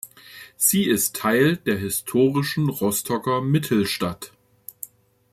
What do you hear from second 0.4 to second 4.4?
Sie ist Teil der historischen Rostocker "Mittelstadt".